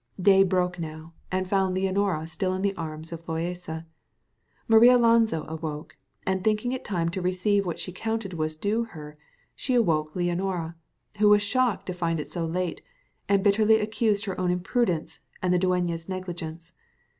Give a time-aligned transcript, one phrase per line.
[0.19, 3.85] Day broke now, and found Leonora still in the arms of Loaysa.
[4.67, 9.17] Marialonso awoke, and thinking it time to receive what she counted was due to her,
[9.55, 10.75] she awoke Leonora,
[11.19, 12.81] who was shocked to find it so late,
[13.29, 16.73] and bitterly accused her own imprudence and the dueña's negligence.